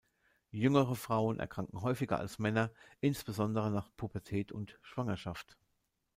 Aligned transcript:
Jüngere 0.49 0.95
Frauen 0.95 1.37
erkranken 1.39 1.83
häufiger 1.83 2.17
als 2.17 2.39
Männer, 2.39 2.71
insbesondere 3.01 3.69
nach 3.69 3.95
Pubertät 3.97 4.51
und 4.51 4.79
Schwangerschaft. 4.81 5.59